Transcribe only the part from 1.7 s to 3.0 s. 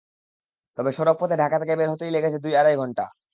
বের হতেই লেগেছে দুই থেকে আড়াই